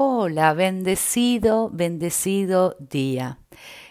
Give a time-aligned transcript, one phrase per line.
[0.00, 3.40] Hola, bendecido, bendecido día.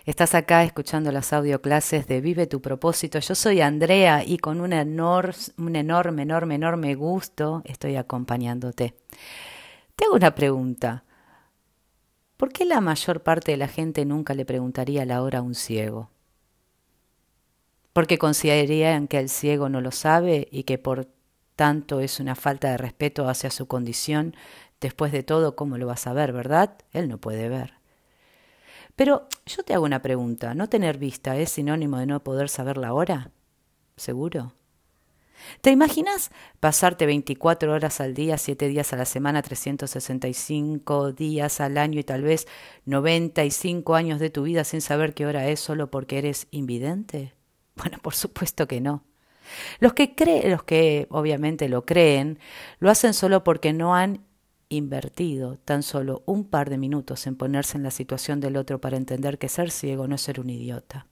[0.06, 3.19] Estás acá escuchando las audioclases de Vive tu propósito.
[3.19, 8.96] Yo soy Andrea y con un, enorme, enorme, enorme gusto estoy acompañándote.
[9.98, 11.04] Te hago una pregunta.
[12.37, 15.55] ¿Por qué la mayor parte de la gente nunca le preguntaría la hora a un
[15.55, 16.09] ciego?
[17.91, 21.09] Porque considerarían que el ciego no lo sabe y que por
[21.57, 24.35] tanto es una falta de respeto hacia su condición
[24.80, 26.77] Después de todo, ¿cómo lo vas a ver, verdad?
[26.94, 27.73] Él no puede ver.
[28.95, 30.54] Pero yo te hago una pregunta.
[30.54, 33.32] ¿No tener vista es sinónimo de no poder saber la hora?
[33.95, 34.54] ¿Seguro?
[35.62, 41.77] ¿Te imaginas pasarte 24 horas al día, 7 días a la semana, 365 días al
[41.77, 42.48] año y tal vez
[42.85, 47.34] 95 años de tu vida sin saber qué hora es solo porque eres invidente?
[47.76, 49.04] Bueno, por supuesto que no.
[49.80, 52.40] Los que creen, los que obviamente lo creen,
[52.80, 54.26] lo hacen solo porque no han
[54.70, 58.98] invertido tan solo un par de minutos en ponerse en la situación del otro para
[58.98, 61.07] entender que ser ciego no es ser un idiota.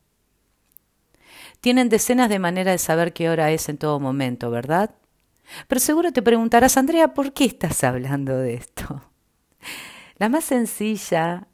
[1.62, 4.96] Tienen decenas de maneras de saber qué hora es en todo momento, ¿verdad?
[5.68, 9.04] Pero seguro te preguntarás, Andrea, ¿por qué estás hablando de esto?
[10.18, 11.48] La más sencilla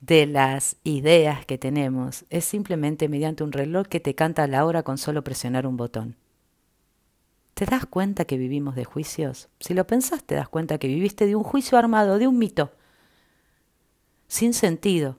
[0.00, 4.82] de las ideas que tenemos es simplemente mediante un reloj que te canta la hora
[4.82, 6.16] con solo presionar un botón.
[7.54, 9.48] ¿Te das cuenta que vivimos de juicios?
[9.60, 12.72] Si lo pensás, te das cuenta que viviste de un juicio armado, de un mito,
[14.28, 15.18] sin sentido.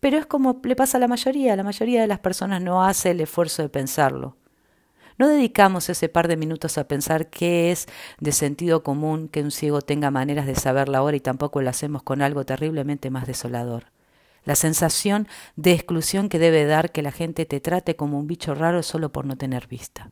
[0.00, 3.10] Pero es como le pasa a la mayoría, la mayoría de las personas no hace
[3.10, 4.36] el esfuerzo de pensarlo.
[5.16, 7.86] No dedicamos ese par de minutos a pensar qué es
[8.18, 11.70] de sentido común que un ciego tenga maneras de saber la hora y tampoco lo
[11.70, 13.93] hacemos con algo terriblemente más desolador
[14.44, 18.54] la sensación de exclusión que debe dar que la gente te trate como un bicho
[18.54, 20.10] raro solo por no tener vista.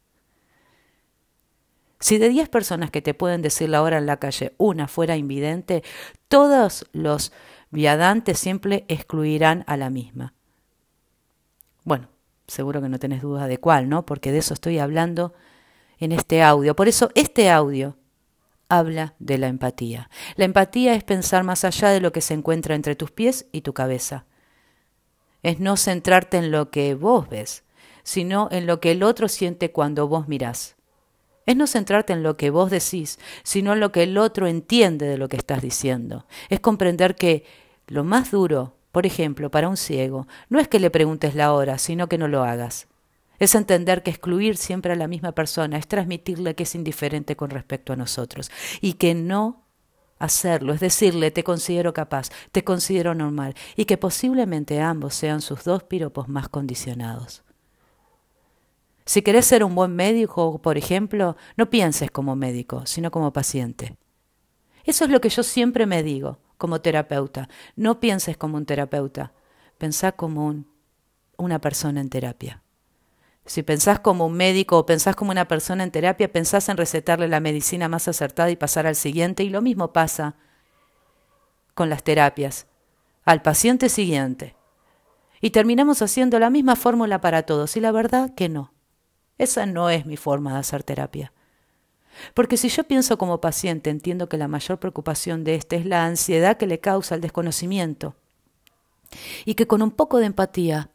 [2.01, 5.17] Si de diez personas que te pueden decir la hora en la calle una fuera
[5.17, 5.85] invidente,
[6.27, 7.33] todos los
[7.71, 10.35] viadantes siempre excluirán a la misma.
[11.85, 12.09] Bueno,
[12.47, 14.05] seguro que no tenés duda de cuál, ¿no?
[14.05, 15.33] Porque de eso estoy hablando
[15.99, 16.75] en este audio.
[16.75, 17.97] Por eso este audio
[18.79, 20.09] habla de la empatía.
[20.37, 23.61] La empatía es pensar más allá de lo que se encuentra entre tus pies y
[23.61, 24.25] tu cabeza.
[25.43, 27.65] Es no centrarte en lo que vos ves,
[28.03, 30.77] sino en lo que el otro siente cuando vos mirás.
[31.45, 35.07] Es no centrarte en lo que vos decís, sino en lo que el otro entiende
[35.07, 36.27] de lo que estás diciendo.
[36.49, 37.45] Es comprender que
[37.89, 41.77] lo más duro, por ejemplo, para un ciego, no es que le preguntes la hora,
[41.77, 42.89] sino que no lo hagas.
[43.43, 47.51] Es entender que excluir siempre a la misma persona es transmitirle que es indiferente con
[47.51, 49.67] respecto a nosotros y que no
[50.21, 55.65] hacerlo, es decirle te considero capaz, te considero normal y que posiblemente ambos sean sus
[55.65, 57.43] dos piropos más condicionados.
[59.07, 63.97] Si querés ser un buen médico, por ejemplo, no pienses como médico, sino como paciente.
[64.85, 67.49] Eso es lo que yo siempre me digo como terapeuta.
[67.75, 69.33] No pienses como un terapeuta,
[69.79, 70.69] pensá como un,
[71.37, 72.62] una persona en terapia.
[73.45, 77.27] Si pensás como un médico o pensás como una persona en terapia, pensás en recetarle
[77.29, 79.43] la medicina más acertada y pasar al siguiente.
[79.43, 80.37] Y lo mismo pasa
[81.75, 82.67] con las terapias.
[83.25, 84.57] Al paciente siguiente.
[85.41, 87.77] Y terminamos haciendo la misma fórmula para todos.
[87.77, 88.73] Y la verdad que no.
[89.39, 91.33] Esa no es mi forma de hacer terapia.
[92.35, 96.05] Porque si yo pienso como paciente, entiendo que la mayor preocupación de este es la
[96.05, 98.15] ansiedad que le causa el desconocimiento.
[99.45, 100.91] Y que con un poco de empatía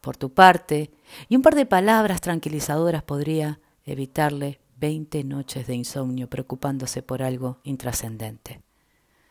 [0.00, 0.90] por tu parte,
[1.28, 7.58] y un par de palabras tranquilizadoras podría evitarle veinte noches de insomnio preocupándose por algo
[7.64, 8.62] intrascendente.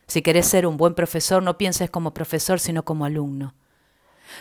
[0.06, 3.54] Si querés ser un buen profesor, no pienses como profesor, sino como alumno.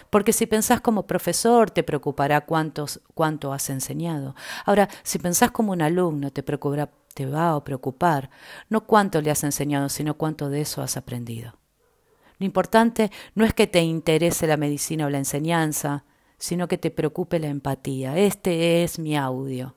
[0.10, 4.36] Porque si pensás como profesor, te preocupará cuántos, cuánto has enseñado.
[4.66, 8.30] Ahora, si pensás como un alumno, te, preocupará, te va a preocupar
[8.70, 11.54] no cuánto le has enseñado, sino cuánto de eso has aprendido.
[12.38, 16.06] Lo importante no es que te interese la medicina o la enseñanza,
[16.40, 18.18] sino que te preocupe la empatía.
[18.18, 19.76] Este es mi audio.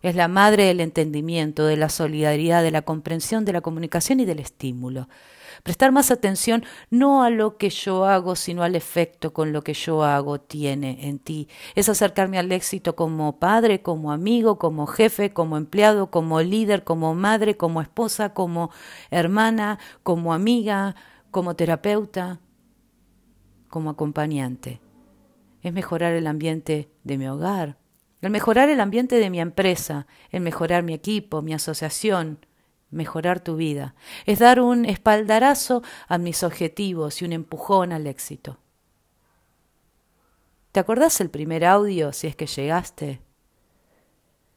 [0.00, 4.24] Es la madre del entendimiento, de la solidaridad, de la comprensión, de la comunicación y
[4.24, 5.08] del estímulo.
[5.62, 9.72] Prestar más atención no a lo que yo hago, sino al efecto con lo que
[9.72, 11.48] yo hago tiene en ti.
[11.74, 17.14] Es acercarme al éxito como padre, como amigo, como jefe, como empleado, como líder, como
[17.14, 18.70] madre, como esposa, como
[19.10, 20.96] hermana, como amiga,
[21.30, 22.40] como terapeuta,
[23.68, 24.83] como acompañante
[25.64, 27.78] es mejorar el ambiente de mi hogar,
[28.20, 32.38] el mejorar el ambiente de mi empresa, el mejorar mi equipo, mi asociación,
[32.90, 33.94] mejorar tu vida.
[34.26, 38.58] Es dar un espaldarazo a mis objetivos y un empujón al éxito.
[40.70, 43.20] ¿Te acordás el primer audio, si es que llegaste?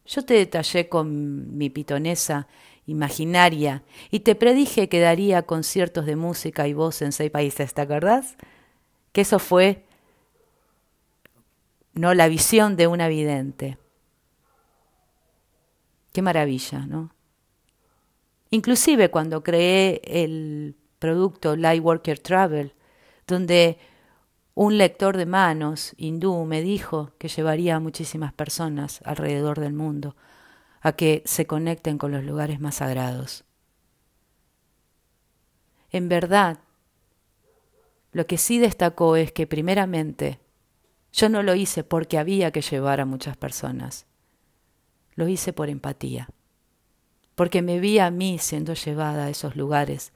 [0.06, 2.48] Yo te detallé con mi pitonesa
[2.86, 7.82] imaginaria y te predije que daría conciertos de música y voz en seis países, ¿te
[7.82, 8.36] acordás?
[9.14, 9.87] Que eso fue
[11.98, 13.78] no la visión de una vidente.
[16.14, 17.12] Qué maravilla, ¿no?
[18.50, 22.74] Inclusive cuando creé el producto Lightworker Travel,
[23.28, 23.78] donde
[24.56, 30.16] un lector de manos hindú me dijo que llevaría a muchísimas personas alrededor del mundo
[30.82, 33.44] a que se conecten con los lugares más sagrados.
[35.92, 36.60] En verdad,
[38.12, 40.40] lo que sí destacó es que primeramente
[41.12, 44.06] yo no lo hice porque había que llevar a muchas personas,
[45.16, 46.30] lo hice por empatía,
[47.36, 50.14] porque me vi a mí siendo llevada a esos lugares,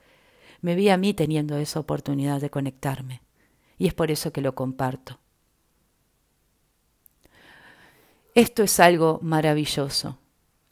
[0.62, 3.22] me vi a mí teniendo esa oportunidad de conectarme,
[3.78, 5.20] y es por eso que lo comparto.
[8.34, 10.20] Esto es algo maravilloso.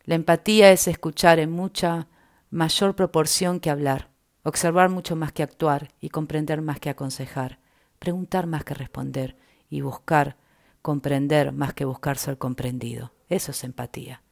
[0.05, 2.07] La empatía es escuchar en mucha
[2.51, 4.09] mayor proporción que hablar,
[4.43, 7.59] observar mucho más que actuar y comprender más que aconsejar,
[7.99, 9.35] preguntar más que responder
[9.69, 10.37] y buscar
[10.81, 13.13] comprender más que buscar ser comprendido.
[13.29, 14.23] Eso es empatía.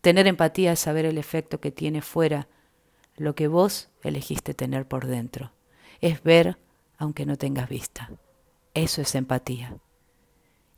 [0.00, 2.48] Tener empatía es saber el efecto que tiene fuera
[3.16, 5.52] lo que vos elegiste tener por dentro.
[6.00, 6.58] Es ver
[6.98, 8.10] aunque no tengas vista.
[8.74, 9.76] Eso es empatía.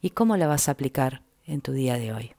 [0.01, 2.33] ¿Y cómo la vas a aplicar en tu día de hoy?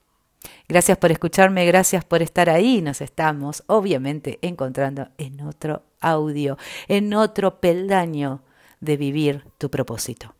[0.69, 2.81] Gracias por escucharme, gracias por estar ahí.
[2.81, 6.57] Nos estamos obviamente encontrando en otro audio,
[6.87, 8.41] en otro peldaño
[8.79, 10.35] de vivir tu propósito.